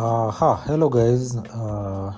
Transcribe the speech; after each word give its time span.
Uh, 0.00 0.30
hello 0.64 0.88
guys. 0.88 1.36
Uh, 1.36 2.10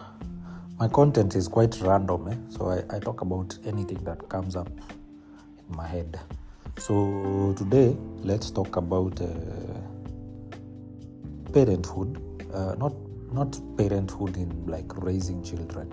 my 0.78 0.86
content 0.86 1.34
is 1.34 1.48
quite 1.48 1.76
random, 1.80 2.28
eh? 2.28 2.36
so 2.48 2.70
I, 2.70 2.84
I 2.94 3.00
talk 3.00 3.22
about 3.22 3.58
anything 3.66 3.98
that 4.04 4.28
comes 4.28 4.54
up 4.54 4.68
in 4.68 5.76
my 5.76 5.88
head. 5.88 6.20
So 6.78 7.52
today, 7.58 7.96
let's 8.22 8.52
talk 8.52 8.76
about 8.76 9.20
uh, 9.20 9.26
parenthood. 11.52 12.22
Uh, 12.54 12.76
not 12.78 12.92
not 13.32 13.58
parenthood 13.76 14.36
in 14.36 14.64
like 14.68 14.96
raising 15.02 15.42
children, 15.42 15.90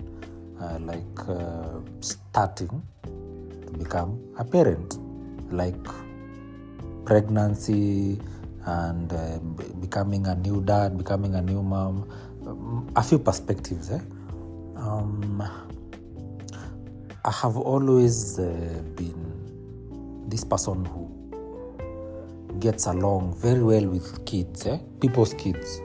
uh, 0.60 0.78
like 0.78 1.28
uh, 1.28 1.80
starting 2.02 2.80
to 3.02 3.72
become 3.76 4.16
a 4.38 4.44
parent, 4.44 4.96
like 5.50 5.84
pregnancy 7.04 8.20
and 8.66 9.12
uh, 9.12 9.38
b- 9.38 9.64
becoming 9.80 10.26
a 10.26 10.34
new 10.34 10.62
dad, 10.62 10.96
becoming 10.98 11.34
a 11.34 11.42
new 11.42 11.62
mom. 11.62 12.10
Um, 12.46 12.90
a 12.96 13.02
few 13.02 13.18
perspectives. 13.18 13.90
Eh? 13.90 14.00
Um, 14.76 15.42
I 17.24 17.30
have 17.30 17.56
always 17.56 18.38
uh, 18.38 18.82
been 18.96 20.24
this 20.28 20.44
person 20.44 20.84
who 20.86 21.20
gets 22.58 22.86
along 22.86 23.34
very 23.38 23.62
well 23.62 23.86
with 23.86 24.24
kids, 24.26 24.66
eh? 24.66 24.78
people's 25.00 25.34
kids. 25.34 25.80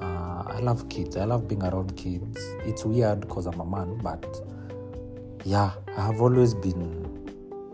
Uh, 0.00 0.42
I 0.46 0.60
love 0.60 0.88
kids. 0.88 1.16
I 1.16 1.24
love 1.24 1.48
being 1.48 1.62
around 1.62 1.96
kids. 1.96 2.38
It's 2.64 2.84
weird 2.84 3.20
because 3.20 3.46
I'm 3.46 3.60
a 3.60 3.66
man, 3.66 3.98
but 4.02 4.24
yeah, 5.44 5.72
I 5.96 6.06
have 6.06 6.20
always 6.20 6.54
been 6.54 7.10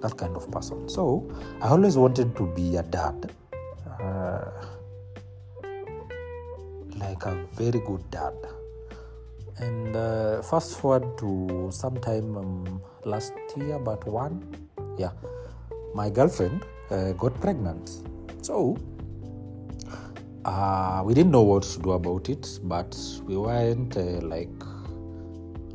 that 0.01 0.17
kind 0.17 0.37
of 0.37 0.51
person. 0.51 0.89
So 0.89 1.31
I 1.63 1.69
always 1.69 1.97
wanted 1.97 2.37
to 2.37 2.47
be 2.47 2.77
a 2.77 2.83
dad, 2.83 3.33
uh, 4.37 4.67
like 6.99 7.25
a 7.27 7.35
very 7.55 7.81
good 7.81 8.11
dad. 8.11 8.35
And 9.59 9.97
uh, 9.97 10.43
fast 10.43 10.79
forward 10.79 11.17
to 11.19 11.71
sometime 11.71 12.37
um, 12.37 12.83
last 13.05 13.33
year, 13.57 13.79
but 13.79 14.07
one, 14.07 14.45
yeah, 14.99 15.13
my 15.95 16.11
girlfriend 16.11 16.65
uh, 16.91 17.13
got 17.13 17.41
pregnant. 17.41 17.91
So 18.43 18.77
uh, 20.45 21.03
we 21.05 21.15
didn't 21.15 21.33
know 21.33 21.43
what 21.43 21.63
to 21.63 21.79
do 21.81 21.93
about 21.93 22.29
it, 22.29 22.61
but 22.65 22.97
we 23.25 23.37
weren't 23.37 23.97
uh, 23.97 24.21
like 24.35 24.51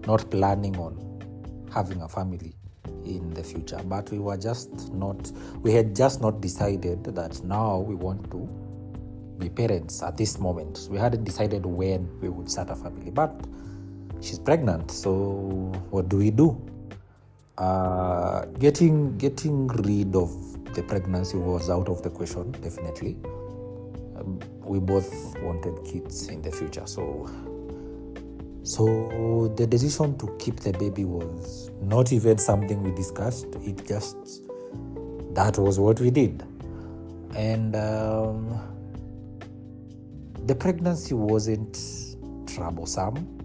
not 0.06 0.30
planning 0.30 0.78
on 0.78 0.94
having 1.74 2.02
a 2.02 2.10
family 2.10 2.54
in 3.06 3.34
the 3.34 3.44
future. 3.44 3.80
But 3.86 4.12
we 4.12 4.20
were 4.20 4.38
just 4.38 4.94
not, 4.94 5.32
we 5.62 5.72
had 5.72 5.96
just 5.96 6.22
not 6.22 6.42
decided 6.42 7.04
that 7.04 7.44
now 7.44 7.80
we 7.80 7.96
want 7.96 8.30
to 8.32 8.48
be 9.38 9.50
parents 9.50 10.04
at 10.04 10.18
this 10.18 10.40
moment. 10.40 10.88
We 10.90 10.98
hadn't 10.98 11.24
decided 11.24 11.66
when 11.66 12.10
we 12.22 12.30
would 12.30 12.50
start 12.50 12.70
a 12.70 12.76
family, 12.76 13.12
but 13.12 13.34
she's 14.22 14.40
pregnant. 14.40 14.92
So 14.92 15.12
what 15.90 16.10
do 16.10 16.18
we 16.18 16.32
do? 16.32 16.60
Uh, 17.58 18.46
getting 18.60 19.18
getting 19.18 19.68
rid 19.68 20.16
of 20.16 20.32
the 20.74 20.82
pregnancy 20.84 21.38
was 21.38 21.70
out 21.70 21.90
of 21.90 22.02
the 22.02 22.10
question. 22.10 22.52
Definitely, 22.54 23.18
um, 24.18 24.40
we 24.64 24.80
both 24.80 25.38
wanted 25.40 25.76
kids 25.86 26.28
in 26.28 26.42
the 26.42 26.52
future. 26.52 26.88
So 26.88 27.30
so 28.64 29.54
the 29.58 29.68
decision 29.68 30.18
to 30.18 30.36
keep 30.40 30.58
the 30.58 30.72
baby 30.74 31.06
was 31.06 31.72
not 31.82 32.12
even 32.14 32.38
something 32.38 32.84
we 32.84 32.92
discussed. 32.92 33.48
It 33.62 33.88
just 33.88 34.44
that 35.34 35.58
was 35.58 35.80
what 35.80 36.00
we 36.00 36.12
did, 36.12 36.44
and. 37.36 37.76
Um, 37.76 38.72
the 40.48 40.56
pregnancy 40.56 41.14
wasn't 41.14 41.80
troublesome. 42.48 43.38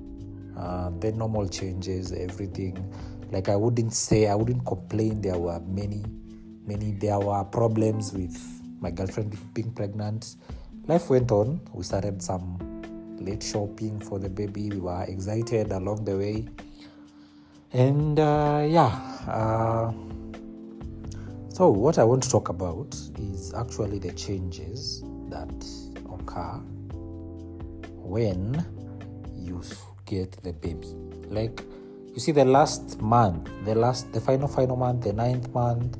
Uh, 0.57 0.91
the 1.01 1.13
normal 1.13 1.47
changes, 1.47 2.13
everything. 2.13 2.75
Like 3.31 3.49
I 3.49 3.57
wouldn't 3.57 3.93
say, 3.93 4.27
I 4.29 4.35
wouldn't 4.35 4.65
complain. 4.65 5.21
There 5.21 5.39
were 5.39 5.61
many, 5.61 6.03
many. 6.65 6.93
There 6.93 7.19
were 7.19 7.45
problems 7.45 8.13
with 8.13 8.37
my 8.81 8.91
girlfriend 8.91 9.37
being 9.53 9.73
pregnant. 9.73 10.37
Life 10.87 11.11
went 11.11 11.31
on. 11.31 11.61
We 11.73 11.85
started 11.85 12.23
some 12.23 12.59
late 13.21 13.43
shopping 13.43 14.01
for 14.01 14.19
the 14.19 14.29
baby. 14.29 14.71
We 14.71 14.79
were 14.79 15.05
excited 15.05 15.73
along 15.73 16.05
the 16.05 16.17
way, 16.17 16.49
and 17.73 18.19
uh, 18.19 18.65
yeah. 18.69 18.93
Uh, 19.29 19.93
so 21.49 21.71
what 21.71 21.99
I 21.99 22.05
want 22.05 22.23
to 22.25 22.29
talk 22.29 22.51
about 22.51 22.95
is 23.19 23.55
actually 23.55 23.99
the 23.99 24.13
changes 24.13 25.03
that 25.31 25.49
occur 26.13 26.61
when 27.97 28.65
you 29.35 29.63
get 30.05 30.33
the 30.43 30.53
baby. 30.53 30.89
Like 31.31 31.63
you 32.13 32.21
see 32.21 32.33
the 32.33 32.45
last 32.45 33.01
month, 33.01 33.49
the 33.65 33.75
last 33.75 34.13
the 34.13 34.21
final 34.21 34.49
final 34.49 34.77
month, 34.77 35.05
the 35.05 35.13
ninth 35.13 35.53
month, 35.55 35.97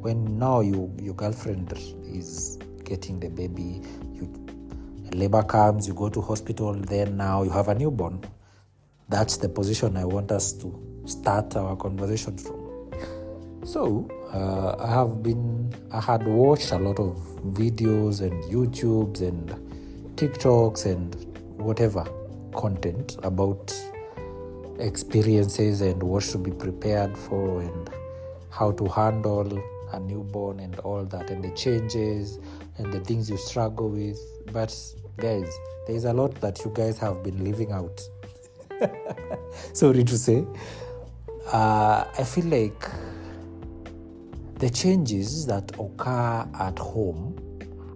when 0.00 0.38
now 0.38 0.60
you 0.60 0.92
your 1.00 1.14
girlfriend 1.14 1.72
is 2.04 2.58
getting 2.84 3.20
the 3.20 3.28
baby, 3.28 3.82
you 4.12 4.28
labor 5.14 5.42
comes, 5.42 5.88
you 5.88 5.94
go 5.94 6.08
to 6.08 6.20
hospital, 6.20 6.74
then 6.74 7.16
now 7.16 7.42
you 7.42 7.50
have 7.50 7.68
a 7.68 7.74
newborn. 7.74 8.24
That's 9.08 9.36
the 9.36 9.48
position 9.48 9.96
I 9.96 10.04
want 10.04 10.30
us 10.32 10.52
to 10.54 11.02
start 11.06 11.56
our 11.56 11.76
conversation 11.76 12.36
from. 12.36 12.68
So 13.64 14.08
uh, 14.32 14.82
I 14.82 14.90
have 14.90 15.22
been 15.22 15.72
I 15.92 16.00
had 16.00 16.26
watched 16.26 16.72
a 16.72 16.78
lot 16.78 16.98
of 16.98 17.16
videos 17.44 18.20
and 18.20 18.42
YouTubes 18.44 19.20
and 19.20 19.50
TikToks 20.16 20.86
and 20.86 21.14
whatever 21.58 22.06
content 22.54 23.16
about 23.22 23.74
experiences 24.78 25.80
and 25.80 26.02
what 26.02 26.22
should 26.22 26.42
be 26.42 26.50
prepared 26.50 27.16
for 27.16 27.60
and 27.60 27.90
how 28.50 28.72
to 28.72 28.86
handle 28.86 29.62
a 29.92 30.00
newborn 30.00 30.60
and 30.60 30.78
all 30.80 31.04
that 31.04 31.30
and 31.30 31.42
the 31.42 31.50
changes 31.50 32.38
and 32.76 32.92
the 32.92 33.00
things 33.00 33.28
you 33.30 33.36
struggle 33.36 33.88
with. 33.88 34.18
But 34.52 34.76
guys 35.16 35.52
there's 35.88 36.04
a 36.04 36.12
lot 36.12 36.34
that 36.42 36.62
you 36.64 36.70
guys 36.74 36.98
have 36.98 37.24
been 37.24 37.42
leaving 37.42 37.72
out. 37.72 38.00
Sorry 39.72 40.04
to 40.04 40.18
say. 40.18 40.44
Uh, 41.50 42.04
i 42.18 42.24
feel 42.24 42.44
like 42.44 42.90
the 44.58 44.68
changes 44.68 45.46
that 45.46 45.72
occur 45.80 46.46
at 46.60 46.78
home 46.78 47.34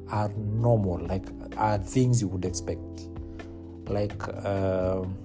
are 0.08 0.30
normal 0.30 0.98
like 1.06 1.26
are 1.58 1.76
things 1.76 2.22
you 2.22 2.28
would 2.28 2.46
expect. 2.46 2.80
Like 3.86 4.26
um 4.46 5.18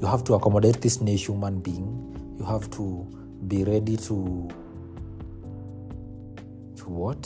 you 0.00 0.06
have 0.06 0.24
to 0.24 0.34
accommodate 0.34 0.80
this 0.80 1.02
new 1.02 1.18
human 1.18 1.60
being. 1.60 2.36
You 2.38 2.46
have 2.46 2.70
to 2.70 3.06
be 3.46 3.64
ready 3.64 3.98
to 3.98 4.48
to 6.82 6.90
what? 6.90 7.22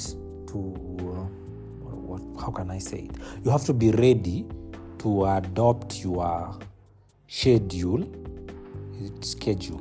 To 0.49 0.59
uh, 1.01 1.87
what 2.07 2.23
how 2.41 2.51
can 2.51 2.71
i 2.71 2.79
say 2.79 3.09
it? 3.09 3.17
You 3.45 3.51
have 3.51 3.65
to 3.65 3.73
be 3.73 3.91
ready 3.91 4.47
to 4.99 5.25
adopt 5.25 6.05
your 6.05 6.59
schedule. 7.27 8.05
Schedule. 9.21 9.81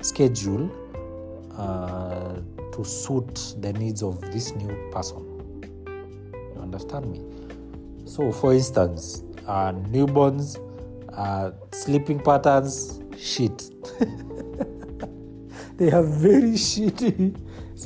Schedule 0.00 0.70
uh, 1.56 2.40
to 2.72 2.84
suit 2.84 3.54
the 3.60 3.72
needs 3.74 4.02
of 4.02 4.20
this 4.32 4.54
new 4.54 4.90
person. 4.90 5.26
You 6.54 6.60
understand 6.60 7.10
me? 7.10 7.20
So 8.06 8.32
for 8.32 8.54
instance 8.54 9.22
uh, 9.46 9.72
newborns 9.72 10.58
uh, 11.12 11.52
sleeping 11.72 12.20
patterns 12.20 13.00
shit. 13.18 13.70
They 15.80 15.88
have 15.88 16.08
very 16.08 16.52
shitty 16.68 17.34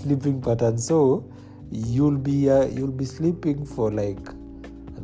sleeping 0.02 0.40
patterns 0.40 0.86
so 0.86 1.24
you'll 1.70 2.18
be 2.18 2.50
uh, 2.50 2.66
you'll 2.66 2.92
be 2.92 3.04
sleeping 3.04 3.64
for 3.64 3.90
like 3.90 4.18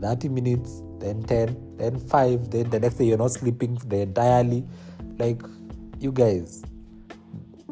30 0.00 0.28
minutes 0.28 0.82
then 0.98 1.22
10 1.22 1.76
then 1.76 1.98
5 1.98 2.50
then 2.50 2.70
the 2.70 2.80
next 2.80 2.96
day 2.96 3.04
you're 3.04 3.18
not 3.18 3.30
sleeping 3.32 3.74
the 3.86 4.00
entirely. 4.02 4.66
Like 5.18 5.42
you 5.98 6.12
guys 6.12 6.62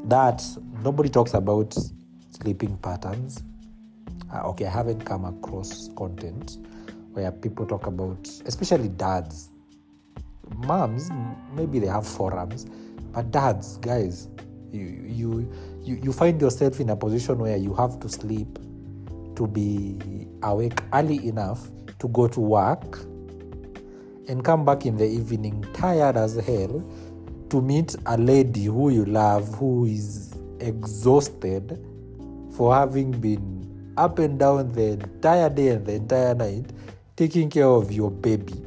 that 0.05 0.43
nobody 0.83 1.09
talks 1.09 1.35
about 1.35 1.77
sleeping 2.31 2.77
patterns. 2.79 3.43
Uh, 4.33 4.49
okay 4.49 4.67
i 4.67 4.71
haven't 4.71 5.05
come 5.07 5.25
across 5.25 5.89
content 5.97 6.59
where 7.13 7.33
people 7.33 7.65
talk 7.67 7.87
about 7.87 8.29
especially 8.47 8.89
dads. 8.89 9.51
Moms 10.67 11.11
maybe 11.55 11.79
they 11.79 11.87
have 11.87 12.07
forums 12.07 12.67
but 13.13 13.31
dads 13.31 13.77
guys 13.79 14.29
you 14.73 15.05
you 15.07 15.53
you, 15.89 15.99
you 16.03 16.13
find 16.13 16.41
yourself 16.41 16.81
in 16.81 16.91
a 16.91 16.97
position 16.97 17.39
where 17.39 17.57
you 17.57 17.73
have 17.75 17.99
to 18.01 18.09
sleep 18.09 18.59
to 19.37 19.47
be 19.47 19.97
awake 20.43 20.79
early 20.93 21.27
enough 21.27 21.71
to 21.99 22.09
go 22.09 22.29
to 22.29 22.41
work 22.41 22.99
and 24.29 24.45
come 24.45 24.65
back 24.65 24.85
in 24.85 24.99
the 24.99 25.07
evening 25.07 25.65
tired 25.73 26.17
as 26.17 26.37
hell 26.37 26.85
to 27.49 27.63
meet 27.63 27.97
a 28.07 28.19
lady 28.19 28.67
who 28.67 28.91
you 28.91 29.07
love 29.07 29.55
who 29.55 29.87
is 29.87 30.35
exhausted 30.61 31.83
for 32.55 32.75
having 32.75 33.11
been 33.13 33.95
up 33.97 34.19
and 34.19 34.39
down 34.39 34.71
the 34.73 34.93
entire 34.93 35.49
day 35.49 35.69
and 35.69 35.87
the 35.87 35.95
entire 35.95 36.35
night 36.35 36.71
taking 37.17 37.49
care 37.49 37.67
of 37.67 37.91
your 37.91 38.11
baby. 38.11 38.65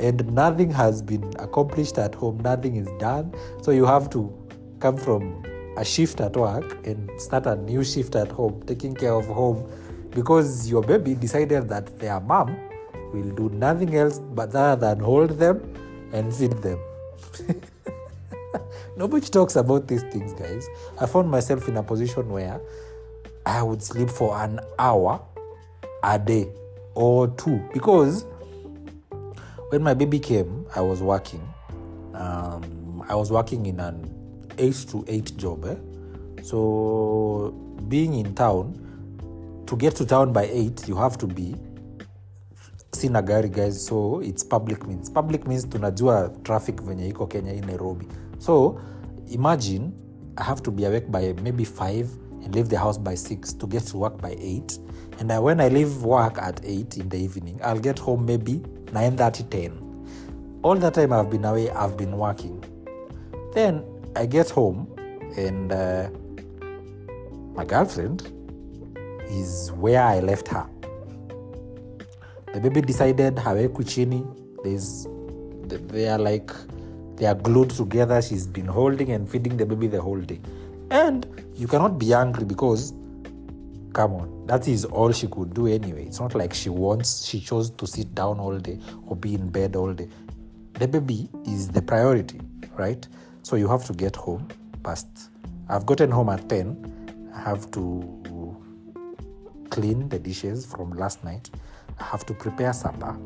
And 0.00 0.32
nothing 0.32 0.70
has 0.70 1.02
been 1.02 1.22
accomplished 1.38 1.98
at 1.98 2.14
home. 2.14 2.40
Nothing 2.40 2.76
is 2.76 2.88
done. 2.98 3.34
So 3.62 3.70
you 3.70 3.84
have 3.84 4.08
to 4.10 4.34
come 4.80 4.96
from 4.96 5.44
a 5.80 5.84
shift 5.84 6.20
at 6.20 6.36
work 6.36 6.86
and 6.86 7.10
start 7.18 7.46
a 7.46 7.56
new 7.56 7.82
shift 7.82 8.14
at 8.14 8.30
home 8.30 8.62
taking 8.66 8.94
care 8.94 9.14
of 9.14 9.26
home. 9.26 9.66
Because 10.10 10.68
your 10.68 10.82
baby 10.82 11.14
decided 11.14 11.70
that 11.70 11.98
their 11.98 12.20
mom 12.20 12.54
will 13.14 13.30
do 13.30 13.48
nothing 13.48 13.94
else 13.94 14.18
but 14.18 14.54
other 14.54 14.76
than 14.78 15.00
hold 15.00 15.30
them 15.30 15.56
and 16.12 16.34
feed 16.34 16.52
them. 16.58 16.78
Nobody 18.96 19.26
talks 19.26 19.56
about 19.56 19.88
these 19.88 20.02
things 20.02 20.34
guys. 20.34 20.68
I 21.00 21.06
found 21.06 21.30
myself 21.30 21.66
in 21.66 21.76
a 21.78 21.82
position 21.82 22.28
where 22.28 22.60
i 23.46 23.62
would 23.62 23.82
sleep 23.82 24.10
for 24.10 24.36
an 24.36 24.60
hour 24.78 25.22
a 26.02 26.18
day 26.18 26.46
or 26.94 27.28
two. 27.28 27.58
Because 27.72 28.26
when 29.70 29.82
my 29.82 29.94
baby 29.94 30.18
came 30.18 30.66
i 30.76 30.80
was 30.82 31.00
working. 31.00 31.42
Um, 32.12 33.02
i 33.08 33.14
was 33.14 33.30
working 33.30 33.64
in 33.64 33.80
an 33.80 34.09
8 34.60 34.86
to 34.86 35.04
8 35.06 35.36
job 35.36 35.64
eh? 35.64 35.76
so 36.42 37.54
being 37.88 38.14
in 38.14 38.34
town 38.34 38.74
to 39.66 39.76
get 39.76 39.94
to 39.94 40.04
town 40.04 40.32
by 40.32 40.44
8 40.44 40.88
you 40.88 40.96
have 40.96 41.16
to 41.16 41.26
be 41.26 41.56
sina 42.92 43.22
gari 43.22 43.48
guys. 43.48 43.86
So 43.86 44.20
its 44.20 44.42
public 44.44 44.86
means. 44.86 45.10
Public 45.10 45.46
means 45.46 45.68
tunajua 45.68 46.30
traffic 46.42 46.82
venye 46.82 47.08
iko 47.08 47.26
kenya 47.26 47.52
hii 47.52 47.60
nairobi. 47.60 48.06
So 48.38 48.80
imagine 49.30 49.90
i 50.36 50.44
have 50.44 50.62
to 50.62 50.70
be 50.70 50.86
awake 50.86 51.06
by 51.10 51.32
maybe 51.42 51.64
5 51.64 52.06
and 52.44 52.54
leave 52.54 52.68
the 52.68 52.76
house 52.76 53.00
by 53.00 53.14
6 53.16 53.58
to 53.58 53.66
get 53.66 53.84
to 53.84 53.98
work 53.98 54.22
by 54.22 54.32
8 54.32 54.80
and 55.20 55.32
I, 55.32 55.38
when 55.38 55.60
i 55.60 55.68
leave 55.68 56.04
work 56.04 56.38
at 56.38 56.60
8 56.64 56.96
in 56.96 57.08
the 57.08 57.18
evening 57.18 57.60
i'll 57.62 57.80
get 57.80 57.98
home 57.98 58.24
maybe 58.24 58.62
9.30 58.92 59.50
10 59.50 59.72
all 60.62 60.76
that 60.76 60.94
time 60.94 61.12
i've 61.12 61.30
been 61.30 61.44
away 61.44 61.70
i've 61.70 61.96
been 61.96 62.16
working. 62.16 62.64
Then 63.54 63.82
i 64.16 64.26
get 64.26 64.50
home 64.50 64.86
and 65.36 65.72
uh, 65.72 66.08
my 67.54 67.64
girlfriend 67.64 68.32
is 69.28 69.70
where 69.72 70.02
i 70.02 70.20
left 70.20 70.48
her. 70.48 70.66
The 72.52 72.60
baby 72.60 72.80
decided 72.80 73.36
hawekwi 73.36 73.84
chini 73.86 74.24
there's 74.64 75.06
they 75.68 76.08
are 76.08 76.18
like 76.18 76.50
they 77.16 77.26
are 77.26 77.34
glued 77.34 77.70
together. 77.70 78.20
She's 78.22 78.46
been 78.46 78.66
holding 78.66 79.12
and 79.12 79.28
feeding 79.28 79.56
the 79.56 79.66
baby 79.66 79.86
the 79.86 80.00
whole 80.00 80.20
day. 80.20 80.40
And 80.90 81.26
you 81.54 81.68
cannot 81.68 81.98
be 81.98 82.12
angry 82.12 82.44
because 82.44 82.92
come 83.92 84.14
on 84.14 84.46
that 84.46 84.66
is 84.66 84.84
all 84.84 85.12
she 85.12 85.28
could 85.28 85.54
do 85.54 85.68
anyway. 85.68 86.06
It's 86.06 86.18
not 86.18 86.34
like 86.34 86.52
she 86.52 86.70
wants 86.70 87.24
she 87.24 87.40
chose 87.40 87.70
to 87.70 87.86
sit 87.86 88.14
down 88.14 88.40
all 88.40 88.58
day 88.58 88.80
or 89.06 89.14
be 89.14 89.34
in 89.34 89.48
bed 89.48 89.76
all 89.76 89.92
day. 89.92 90.08
The 90.72 90.88
baby 90.88 91.28
is 91.46 91.68
the 91.68 91.82
priority 91.82 92.40
right 92.76 93.06
so 93.42 93.56
you 93.56 93.68
have 93.68 93.84
to 93.86 93.92
get 93.92 94.16
home 94.16 94.48
past. 94.82 95.06
I've 95.68 95.86
gotten 95.86 96.10
home 96.10 96.28
at 96.28 96.48
10 96.48 97.30
i 97.32 97.40
have 97.40 97.70
to 97.70 98.20
clean 99.70 100.08
the 100.08 100.18
dishes 100.18 100.66
from 100.66 100.90
last 100.90 101.24
night. 101.24 101.48
I 101.98 102.04
have 102.04 102.26
to 102.26 102.34
prepare 102.34 102.72
supper. 102.72 103.16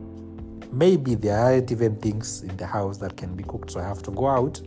Maybe 0.70 1.14
there 1.14 1.38
aren't 1.38 1.72
even 1.72 1.96
things 1.96 2.43
in 2.43 2.56
the 2.56 2.66
house 2.66 2.99
that 2.99 3.16
can 3.16 3.34
be 3.34 3.44
cooked, 3.44 3.70
so 3.70 3.81
I 3.81 3.84
have 3.84 4.02
to 4.05 4.11
go 4.11 4.26
out 4.26 4.61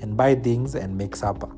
and 0.00 0.16
buy 0.16 0.34
things 0.34 0.74
and 0.74 0.96
make 0.96 1.16
supper. 1.16 1.50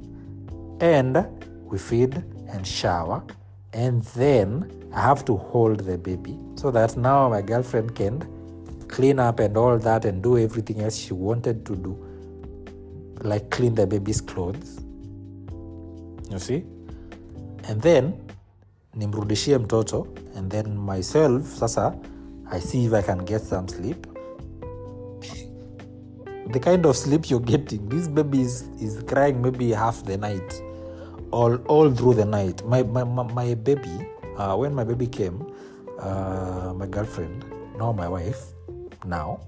And 0.80 1.26
we 1.64 1.78
feed 1.78 2.22
and 2.48 2.66
shower, 2.66 3.24
and 3.72 4.02
then 4.16 4.90
I 4.94 5.00
have 5.00 5.24
to 5.24 5.36
hold 5.36 5.80
the 5.80 5.98
baby 5.98 6.38
so 6.54 6.70
that 6.70 6.96
now 6.96 7.28
my 7.28 7.42
girlfriend 7.42 7.94
can 7.94 8.22
clean 8.88 9.18
up 9.18 9.40
and 9.40 9.56
all 9.56 9.76
that 9.78 10.04
and 10.04 10.22
do 10.22 10.38
everything 10.38 10.82
else 10.82 10.96
she 10.96 11.14
wanted 11.14 11.66
to 11.66 11.74
do, 11.74 11.98
like 13.22 13.50
clean 13.50 13.74
the 13.74 13.86
baby's 13.86 14.20
clothes. 14.20 14.80
You 16.30 16.38
see? 16.38 16.64
And 17.68 17.80
then 17.80 18.24
nimrudishie 18.96 19.58
mtoto 19.58 20.06
and 20.36 20.50
then 20.50 20.78
myself 20.78 21.42
sasa 21.58 21.94
i 22.50 22.60
see 22.60 22.84
if 22.84 22.92
i 22.92 23.02
can 23.02 23.24
get 23.24 23.42
some 23.42 23.68
sleep 23.68 24.06
the 26.52 26.60
kind 26.60 26.86
of 26.86 26.96
sleep 26.96 27.30
you're 27.30 27.40
getting 27.40 27.88
this 27.88 28.08
baby 28.08 28.40
is, 28.40 28.68
is 28.80 29.02
crying 29.02 29.42
maybe 29.42 29.72
half 29.72 30.04
the 30.04 30.16
night 30.16 30.62
all 31.32 31.56
all 31.66 31.90
through 31.90 32.14
the 32.14 32.24
night 32.24 32.64
my 32.66 32.82
my, 32.82 33.02
my, 33.04 33.54
baby 33.54 34.06
uh, 34.36 34.54
when 34.54 34.74
my 34.74 34.84
baby 34.84 35.06
came 35.06 35.44
uh, 35.98 36.72
my 36.76 36.86
girlfriend 36.86 37.44
now 37.78 37.90
my 37.92 38.08
wife 38.08 38.54
now 39.06 39.40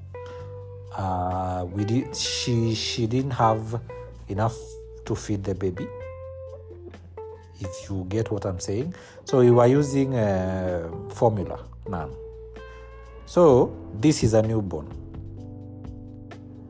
uh, 0.97 1.67
we 1.71 1.85
did 1.85 2.17
she 2.17 2.75
she 2.75 3.07
didn't 3.07 3.33
have 3.33 3.81
enough 4.29 4.57
to 5.05 5.15
feed 5.15 5.45
the 5.45 5.55
baby 5.55 5.87
if 7.61 7.89
you 7.89 8.05
get 8.09 8.31
what 8.31 8.45
I'm 8.45 8.61
saying. 8.61 8.95
So 9.25 9.41
we 9.41 9.51
were 9.51 9.67
using 9.67 10.15
a 10.15 10.91
formula 11.15 11.61
none. 11.89 12.13
So 13.27 13.77
this 14.01 14.23
is 14.23 14.35
a 14.35 14.43
newborn, 14.43 14.87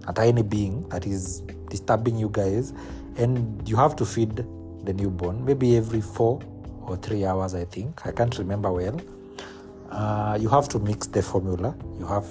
a 0.08 0.12
tiny 0.12 0.43
being 0.43 0.88
that 0.88 1.06
is 1.06 1.43
disturbing 1.69 2.17
you 2.19 2.29
guys, 2.29 2.72
and 3.17 3.69
you 3.69 3.76
have 3.76 3.96
to 3.96 4.05
feed 4.05 4.37
the 4.84 4.93
newborn 4.93 5.44
maybe 5.44 5.76
every 5.76 6.00
four 6.00 6.40
or 6.82 6.96
three 6.96 7.25
hours. 7.25 7.55
I 7.55 7.64
think 7.64 8.06
I 8.06 8.12
can't 8.12 8.37
remember 8.38 8.72
well. 8.72 9.00
Uh, 9.90 10.37
you 10.40 10.49
have 10.49 10.69
to 10.70 10.79
mix 10.79 11.06
the 11.06 11.22
formula. 11.22 11.76
You 11.99 12.06
have 12.06 12.26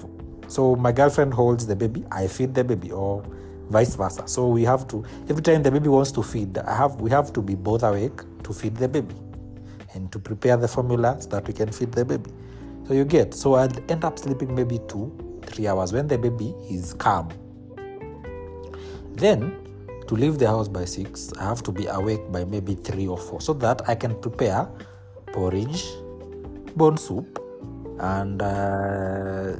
so 0.48 0.76
my 0.76 0.92
girlfriend 0.92 1.34
holds 1.34 1.66
the 1.68 1.76
baby, 1.76 2.04
I 2.12 2.28
feed 2.28 2.54
the 2.54 2.64
baby, 2.64 2.92
or 2.92 3.24
vice 3.70 3.96
versa. 3.96 4.28
So 4.28 4.48
we 4.48 4.64
have 4.64 4.88
to 4.90 5.04
every 5.30 5.42
time 5.42 5.64
the 5.64 5.72
baby 5.72 5.90
wants 5.90 6.12
to 6.14 6.24
feed, 6.24 6.58
I 6.58 6.76
have 6.76 7.02
we 7.02 7.10
have 7.10 7.34
to 7.34 7.42
be 7.42 7.56
both 7.56 7.84
awake 7.84 8.22
to 8.44 8.54
feed 8.54 8.76
the 8.76 8.88
baby 8.88 9.16
and 9.94 10.12
to 10.12 10.20
prepare 10.20 10.58
the 10.58 10.68
formula 10.68 11.18
so 11.20 11.30
that 11.30 11.48
we 11.48 11.54
can 11.54 11.72
feed 11.72 11.92
the 11.92 12.06
baby. 12.06 12.32
So 12.88 12.94
you 12.94 13.06
get 13.06 13.34
so 13.34 13.56
I'll 13.56 13.72
end 13.90 14.04
up 14.04 14.20
sleeping 14.20 14.54
maybe 14.54 14.80
two, 14.88 15.12
three 15.46 15.68
hours 15.68 15.94
when 15.94 16.08
the 16.08 16.18
baby 16.18 16.54
is 16.70 16.94
calm. 16.94 17.30
Then 19.16 19.56
to 20.08 20.14
leave 20.14 20.38
the 20.38 20.48
house 20.48 20.68
by 20.68 20.86
six, 20.86 21.34
I 21.40 21.44
have 21.46 21.64
to 21.64 21.72
be 21.72 21.88
awake 21.88 22.32
by 22.32 22.46
maybe 22.46 22.76
three 22.76 23.08
or 23.08 23.18
four 23.18 23.42
so 23.42 23.54
that 23.54 23.90
I 23.90 23.96
can 23.96 24.14
prepare 24.20 24.68
porridge, 25.34 25.86
bone 26.76 26.98
soup, 26.98 27.40
and 28.00 28.42
uh, 28.42 29.56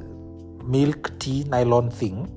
milk 0.66 1.18
tea 1.18 1.44
nylon 1.44 1.90
thing 1.90 2.28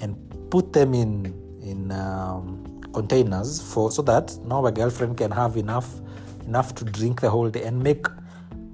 and 0.00 0.16
put 0.50 0.72
them 0.72 0.94
in 0.94 1.34
in 1.62 1.90
um, 1.92 2.64
containers 2.92 3.60
for 3.60 3.90
so 3.90 4.02
that 4.02 4.36
now 4.44 4.60
my 4.60 4.70
girlfriend 4.70 5.16
can 5.16 5.30
have 5.30 5.56
enough 5.56 6.00
enough 6.46 6.74
to 6.74 6.84
drink 6.84 7.20
the 7.20 7.30
whole 7.30 7.48
day 7.48 7.62
and 7.62 7.82
make 7.82 8.06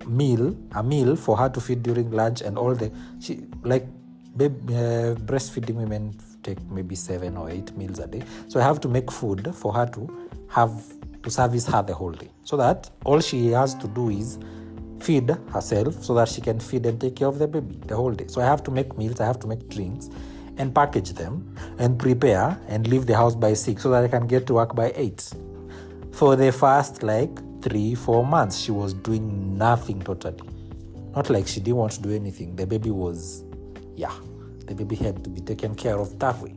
meal 0.06 0.56
a 0.74 0.82
meal 0.82 1.14
for 1.16 1.36
her 1.36 1.48
to 1.48 1.60
feed 1.60 1.82
during 1.82 2.10
lunch 2.10 2.40
and 2.40 2.58
all 2.58 2.74
the 2.74 2.90
she 3.20 3.44
like 3.62 3.86
baby, 4.36 4.74
uh, 4.74 5.14
breastfeeding 5.28 5.74
women 5.74 6.18
take 6.42 6.60
maybe 6.70 6.94
seven 6.94 7.36
or 7.36 7.50
eight 7.50 7.76
meals 7.76 7.98
a 7.98 8.06
day. 8.06 8.22
So 8.48 8.60
i 8.60 8.62
have 8.62 8.80
to 8.80 8.88
make 8.88 9.10
food 9.10 9.54
for 9.54 9.72
her 9.72 9.86
to 9.86 10.30
have 10.48 10.72
to 11.22 11.30
service 11.30 11.66
her 11.66 11.82
the 11.82 11.94
whole 11.94 12.12
day. 12.12 12.30
So 12.44 12.56
that 12.56 12.90
all 13.04 13.20
she 13.20 13.48
has 13.48 13.74
to 13.74 13.88
do 13.88 14.08
is 14.08 14.38
feed 15.00 15.28
herself 15.52 16.02
so 16.02 16.14
that 16.14 16.28
she 16.28 16.40
can 16.40 16.58
feed 16.58 16.84
and 16.86 17.00
take 17.00 17.16
care 17.16 17.28
of 17.28 17.38
the 17.38 17.46
baby 17.46 17.78
the 17.86 17.96
whole 17.96 18.12
day 18.12 18.26
so 18.28 18.40
i 18.40 18.44
have 18.44 18.62
to 18.62 18.70
make 18.70 18.96
meals 18.98 19.20
i 19.20 19.26
have 19.26 19.38
to 19.38 19.46
make 19.46 19.68
drinks 19.68 20.08
and 20.58 20.74
package 20.74 21.12
them 21.12 21.56
and 21.78 21.98
prepare 21.98 22.58
and 22.68 22.86
leave 22.88 23.06
the 23.06 23.16
house 23.16 23.34
by 23.34 23.54
6 23.54 23.82
so 23.82 23.90
that 23.90 24.04
I 24.04 24.08
can 24.08 24.26
get 24.26 24.46
to 24.48 24.54
work 24.54 24.74
by 24.74 24.92
8. 24.94 25.32
For 26.12 26.36
the 26.36 26.52
first 26.52 27.02
like 27.02 27.30
3 27.62 27.94
4 27.94 28.26
months 28.26 28.58
she 28.58 28.72
was 28.72 28.92
doing 28.92 29.56
nothing 29.56 30.02
totally. 30.02 30.42
Not 31.14 31.30
like 31.30 31.46
she 31.46 31.60
didn't 31.60 31.76
want 31.76 31.92
to 31.92 32.02
do 32.02 32.10
anything. 32.10 32.56
The 32.56 32.66
baby 32.66 32.90
was 32.90 33.44
yeah, 33.96 34.14
the 34.66 34.74
baby 34.74 34.96
had 34.96 35.24
to 35.24 35.30
be 35.30 35.40
taken 35.40 35.74
care 35.74 35.98
of 35.98 36.18
that 36.18 36.38
way. 36.40 36.54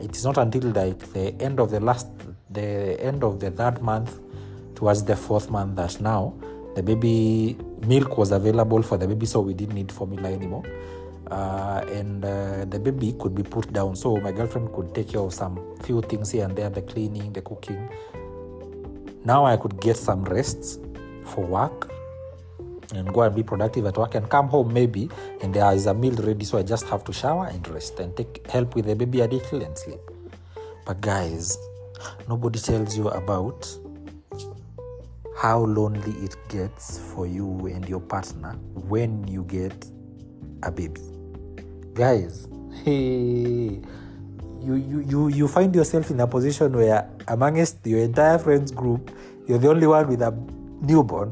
It 0.00 0.16
is 0.16 0.24
not 0.24 0.38
until 0.38 0.70
like 0.70 1.12
the 1.12 1.34
end 1.40 1.60
of 1.60 1.70
the 1.70 1.80
last 1.80 2.08
the 2.50 3.00
end 3.00 3.24
of 3.24 3.40
the 3.40 3.50
third 3.50 3.82
month 3.82 4.18
towards 4.74 5.04
the 5.04 5.16
fourth 5.16 5.50
month 5.50 5.76
that 5.76 6.00
now 6.00 6.34
the 6.74 6.82
baby 6.82 7.56
milk 7.86 8.16
was 8.18 8.32
available 8.32 8.82
for 8.82 8.96
the 8.96 9.06
baby 9.06 9.26
so 9.26 9.40
we 9.40 9.54
didn't 9.54 9.74
need 9.74 9.90
formula 9.90 10.30
anymore. 10.30 10.64
Uh, 11.30 11.84
and 11.92 12.24
uh, 12.24 12.64
the 12.64 12.78
baby 12.78 13.14
could 13.18 13.34
be 13.34 13.42
put 13.42 13.72
down. 13.72 13.94
So 13.94 14.16
my 14.16 14.32
girlfriend 14.32 14.72
could 14.72 14.94
take 14.94 15.10
care 15.10 15.20
of 15.20 15.32
some 15.32 15.76
few 15.82 16.02
things 16.02 16.32
here 16.32 16.44
and 16.44 16.56
there 16.56 16.70
the 16.70 16.82
cleaning 16.82 17.32
the 17.32 17.42
cooking. 17.42 17.88
Now 19.24 19.44
i 19.44 19.56
could 19.56 19.80
get 19.80 19.96
some 19.96 20.24
rests 20.24 20.78
for 21.24 21.44
work 21.44 21.92
and 22.94 23.12
go 23.12 23.22
and 23.22 23.34
be 23.34 23.42
productive 23.42 23.86
at 23.86 23.96
work 23.96 24.14
and 24.14 24.28
come 24.28 24.48
home 24.48 24.72
maybe 24.72 25.08
and 25.42 25.54
there 25.54 25.72
is 25.72 25.86
a 25.86 25.94
meal 25.94 26.14
ready 26.14 26.44
so 26.44 26.58
i 26.58 26.62
just 26.62 26.86
have 26.86 27.04
to 27.04 27.12
shower 27.12 27.46
and 27.46 27.68
rest 27.68 28.00
and 28.00 28.16
take 28.16 28.44
help 28.50 28.74
with 28.74 28.86
the 28.86 28.96
baby 28.96 29.20
a 29.20 29.26
little 29.26 29.62
and 29.62 29.76
sleep. 29.78 30.00
But 30.86 31.00
guys 31.00 31.56
nobody 32.28 32.58
tells 32.58 32.96
you 32.96 33.08
about 33.08 33.68
how 35.40 35.60
lonely 35.60 36.12
it 36.24 36.36
gets 36.48 36.98
for 36.98 37.26
you 37.26 37.66
and 37.66 37.88
your 37.88 38.00
partner 38.00 38.52
when 38.88 39.26
you 39.26 39.42
get 39.44 39.86
a 40.62 40.70
baby 40.70 41.00
guys 41.94 42.48
Hey, 42.84 43.82
you, 44.62 44.74
you, 44.74 45.00
you, 45.00 45.28
you 45.28 45.48
find 45.48 45.74
yourself 45.74 46.10
in 46.10 46.20
a 46.20 46.26
position 46.26 46.72
where 46.72 47.10
amongst 47.28 47.84
your 47.84 47.98
entire 47.98 48.38
friends 48.38 48.70
group, 48.70 49.10
you're 49.46 49.58
the 49.58 49.68
only 49.68 49.86
one 49.86 50.08
with 50.08 50.22
a 50.22 50.30
newborn, 50.80 51.28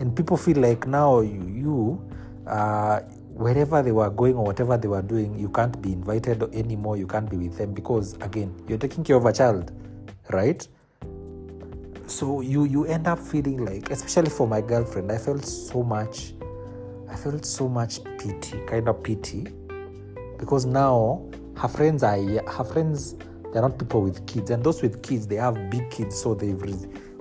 and 0.00 0.14
people 0.14 0.36
feel 0.36 0.58
like 0.58 0.86
now 0.86 1.20
you, 1.20 1.42
you 1.46 2.12
uh, 2.46 3.00
wherever 3.32 3.82
they 3.82 3.92
were 3.92 4.10
going 4.10 4.34
or 4.34 4.44
whatever 4.44 4.76
they 4.76 4.88
were 4.88 5.00
doing, 5.00 5.38
you 5.38 5.48
can't 5.48 5.80
be 5.80 5.92
invited 5.92 6.42
anymore. 6.54 6.96
You 6.96 7.06
can't 7.06 7.30
be 7.30 7.36
with 7.36 7.56
them 7.56 7.72
because 7.72 8.14
again, 8.14 8.54
you're 8.68 8.78
taking 8.78 9.04
care 9.04 9.16
of 9.16 9.24
a 9.24 9.32
child, 9.32 9.72
right? 10.30 10.66
So 12.08 12.40
you 12.40 12.64
you 12.64 12.86
end 12.86 13.06
up 13.06 13.18
feeling 13.18 13.64
like, 13.64 13.90
especially 13.90 14.30
for 14.30 14.48
my 14.48 14.62
girlfriend, 14.62 15.12
I 15.12 15.18
felt 15.18 15.44
so 15.44 15.82
much. 15.82 16.32
I 17.08 17.14
felt 17.14 17.44
so 17.44 17.68
much 17.68 18.02
pity, 18.18 18.58
kind 18.66 18.88
of 18.88 19.02
pity, 19.02 19.46
because 20.38 20.64
now 20.66 21.22
her 21.56 21.68
friends 21.68 22.02
are 22.02 22.18
her 22.50 22.64
friends. 22.64 23.14
They're 23.52 23.62
not 23.62 23.78
people 23.78 24.02
with 24.02 24.26
kids, 24.26 24.50
and 24.50 24.64
those 24.64 24.82
with 24.82 25.02
kids, 25.02 25.26
they 25.26 25.36
have 25.36 25.70
big 25.70 25.90
kids, 25.90 26.18
so 26.18 26.34
they've 26.34 26.58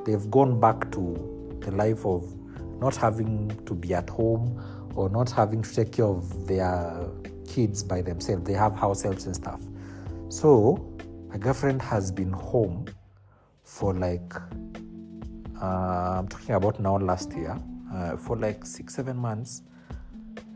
they've 0.05 0.31
gone 0.31 0.59
back 0.59 0.89
to 0.91 1.57
the 1.59 1.71
life 1.71 2.05
of 2.05 2.33
not 2.79 2.95
having 2.95 3.49
to 3.65 3.73
be 3.73 3.93
at 3.93 4.09
home 4.09 4.61
or 4.95 5.09
not 5.09 5.29
having 5.29 5.61
to 5.61 5.75
take 5.75 5.91
care 5.91 6.05
of 6.05 6.47
their 6.47 7.09
kids 7.47 7.83
by 7.83 8.01
themselves. 8.01 8.43
They 8.43 8.53
have 8.53 8.75
house 8.75 9.01
helps 9.01 9.25
and 9.25 9.35
stuff. 9.35 9.61
So 10.29 10.95
my 11.27 11.37
girlfriend 11.37 11.81
has 11.81 12.11
been 12.11 12.31
home 12.31 12.87
for 13.63 13.93
like 13.93 14.33
uh, 15.61 16.19
I'm 16.19 16.27
talking 16.27 16.55
about 16.55 16.79
now 16.79 16.97
last 16.97 17.33
year 17.33 17.57
uh, 17.93 18.17
for 18.17 18.37
like 18.37 18.65
six 18.65 18.95
seven 18.95 19.17
months, 19.17 19.63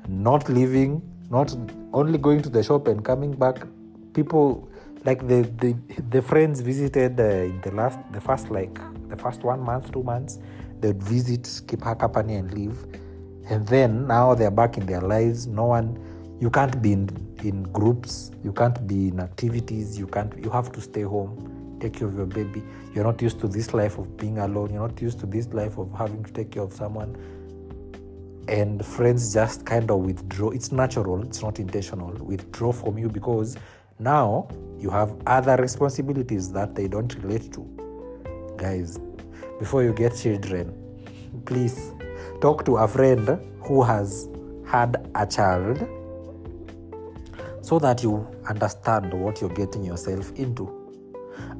not 0.08 0.50
leaving, 0.50 1.02
not 1.30 1.56
only 1.94 2.18
going 2.18 2.42
to 2.42 2.50
the 2.50 2.64
shop 2.64 2.88
and 2.88 3.04
coming 3.04 3.34
back. 3.34 3.66
People 4.14 4.70
like 5.06 5.28
the 5.28 5.42
the, 5.60 5.76
the 6.10 6.22
friends 6.22 6.62
visited 6.62 7.20
uh, 7.20 7.24
in 7.24 7.60
the 7.62 7.72
last 7.72 8.00
the 8.12 8.22
first 8.22 8.50
like 8.52 8.80
the 9.10 9.18
first 9.18 9.44
one 9.44 9.60
month 9.60 9.92
two 9.92 10.04
months 10.04 10.40
they'd 10.80 11.02
visit 11.02 11.62
keep 11.68 11.84
her 11.84 11.96
company 11.96 12.36
and 12.36 12.54
leave 12.54 12.86
and 13.50 13.68
then 13.68 14.08
now 14.08 14.36
they're 14.36 14.52
back 14.52 14.78
in 14.78 14.86
their 14.86 15.02
lives 15.02 15.48
no 15.48 15.66
one 15.66 15.98
you 16.40 16.50
can't 16.50 16.82
be 16.82 16.94
in, 16.94 17.10
in 17.44 17.64
groups 17.64 18.32
you 18.44 18.54
can't 18.54 18.86
be 18.88 19.08
in 19.08 19.20
activities 19.20 19.98
you 19.98 20.08
can't 20.08 20.34
you 20.44 20.50
have 20.50 20.72
to 20.72 20.82
stay 20.82 21.02
home 21.02 21.51
take 21.82 21.94
care 21.94 22.08
of 22.08 22.16
your 22.16 22.26
baby. 22.26 22.64
You're 22.94 23.04
not 23.04 23.22
used 23.22 23.40
to 23.42 23.48
this 23.48 23.74
life 23.74 23.98
of 23.98 24.18
being 24.18 24.38
alone. 24.38 24.74
You're 24.74 24.88
not 24.88 25.02
used 25.02 25.20
to 25.22 25.26
this 25.26 25.48
life 25.48 25.78
of 25.78 25.92
having 25.98 26.24
to 26.24 26.32
take 26.32 26.52
care 26.52 26.64
of 26.64 26.74
someone. 26.74 27.16
And 28.48 28.86
friends 28.86 29.34
just 29.34 29.66
kind 29.66 29.90
of 29.92 30.00
withdraw. 30.00 30.50
It's 30.50 30.72
natural. 30.72 31.24
It's 31.24 31.42
not 31.42 31.60
intentional. 31.60 32.12
Withdraw 32.24 32.72
from 32.72 32.98
you 32.98 33.10
because 33.10 33.58
now 34.00 34.48
you 34.78 34.90
have 34.90 35.16
other 35.28 35.56
responsibilities 35.58 36.52
that 36.54 36.76
they 36.76 36.88
don't 36.88 37.14
relate 37.24 37.52
to. 37.54 38.56
Guys 38.58 39.00
before 39.60 39.84
you 39.84 39.94
get 39.94 40.16
children 40.16 40.82
please 41.46 41.94
talk 42.42 42.66
to 42.66 42.78
a 42.78 42.88
friend 42.88 43.40
who 43.62 43.84
has 43.84 44.28
had 44.66 45.10
a 45.16 45.26
child 45.26 45.78
so 47.62 47.80
that 47.80 48.04
you 48.04 48.28
understand 48.50 49.14
what 49.14 49.40
you're 49.40 49.50
getting 49.52 49.84
yourself 49.84 50.32
into. 50.34 50.81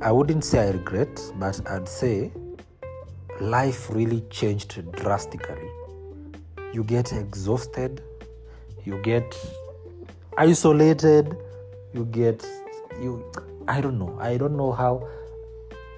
I 0.02 0.12
wouldn't 0.12 0.44
say 0.44 0.68
I 0.68 0.72
regret, 0.72 1.22
but 1.36 1.62
I'd 1.68 1.88
say 1.88 2.32
life 3.40 3.90
really 3.90 4.22
changed 4.30 4.92
drastically. 4.94 5.70
You 6.74 6.84
get 6.84 7.12
exhausted, 7.14 8.02
you 8.84 8.98
get 9.02 9.36
isolated, 10.38 11.36
you 11.94 12.06
get 12.06 12.46
you 13.02 13.24
I 13.68 13.82
don't 13.82 14.00
know. 14.00 14.18
I 14.20 14.38
don't 14.38 14.58
know 14.58 14.72
how 14.72 15.08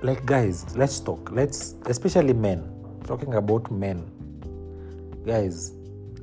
like 0.01 0.25
guys, 0.25 0.75
let's 0.75 0.99
talk. 0.99 1.31
Let's 1.31 1.75
especially 1.85 2.33
men. 2.33 2.69
Talking 3.05 3.35
about 3.35 3.71
men 3.71 4.09
guys 5.25 5.73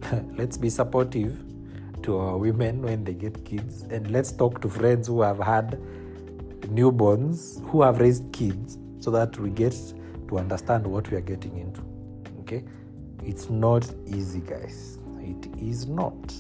let's 0.37 0.57
be 0.57 0.69
supportive 0.69 1.43
to 2.03 2.17
our 2.19 2.37
women 2.37 2.83
when 2.83 3.05
they 3.05 3.15
get 3.15 3.45
kids 3.45 3.83
and 3.91 4.11
let's 4.11 4.33
talk 4.33 4.61
to 4.61 4.69
friends 4.69 5.07
who 5.07 5.23
have 5.23 5.39
had 5.39 5.81
newborns 6.69 7.65
who 7.69 7.83
have 7.83 8.01
raised 8.01 8.33
kids 8.33 8.79
so 8.99 9.11
that 9.11 9.39
we 9.39 9.51
get 9.51 9.75
to 10.29 10.39
understand 10.39 10.87
what 10.87 11.11
we 11.11 11.17
are 11.17 11.23
getting 11.23 11.59
into. 11.59 11.83
Okay? 12.41 12.65
It's 13.25 13.51
not 13.51 13.91
easy 14.07 14.41
guys. 14.41 14.99
It 15.21 15.47
is 15.59 15.87
not 15.87 16.35